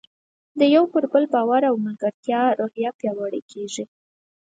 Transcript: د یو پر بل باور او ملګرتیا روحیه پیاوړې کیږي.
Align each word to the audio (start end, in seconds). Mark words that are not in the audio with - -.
د 0.59 0.61
یو 0.75 0.83
پر 0.93 1.03
بل 1.11 1.23
باور 1.33 1.61
او 1.69 1.75
ملګرتیا 1.85 2.41
روحیه 2.59 2.91
پیاوړې 2.99 3.41
کیږي. 3.51 3.85